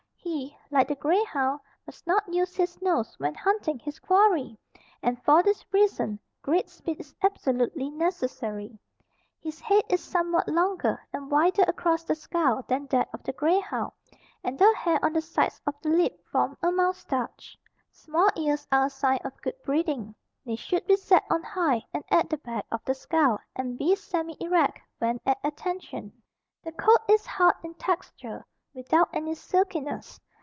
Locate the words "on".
15.03-15.11, 21.29-21.43